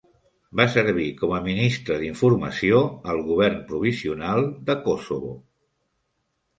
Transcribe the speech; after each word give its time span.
Va 0.61 0.65
servir 0.75 1.05
com 1.19 1.33
a 1.35 1.41
ministre 1.49 1.99
d'informació 2.05 2.81
al 3.13 3.23
govern 3.31 3.63
provisional 3.71 4.45
de 4.73 4.81
Kosovo. 4.91 5.35